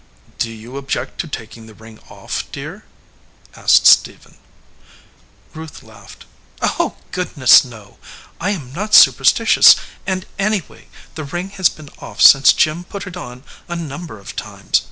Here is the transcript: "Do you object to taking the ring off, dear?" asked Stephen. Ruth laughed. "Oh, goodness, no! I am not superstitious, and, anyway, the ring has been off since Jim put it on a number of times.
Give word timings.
"Do 0.39 0.49
you 0.49 0.77
object 0.77 1.19
to 1.21 1.27
taking 1.27 1.67
the 1.67 1.75
ring 1.75 1.99
off, 2.09 2.51
dear?" 2.51 2.85
asked 3.55 3.85
Stephen. 3.85 4.37
Ruth 5.53 5.83
laughed. 5.83 6.25
"Oh, 6.59 6.95
goodness, 7.11 7.63
no! 7.63 7.99
I 8.39 8.49
am 8.49 8.73
not 8.73 8.95
superstitious, 8.95 9.75
and, 10.07 10.25
anyway, 10.39 10.87
the 11.13 11.25
ring 11.25 11.49
has 11.51 11.69
been 11.69 11.89
off 11.99 12.19
since 12.19 12.51
Jim 12.51 12.83
put 12.83 13.05
it 13.05 13.15
on 13.15 13.43
a 13.67 13.75
number 13.75 14.17
of 14.17 14.35
times. 14.35 14.79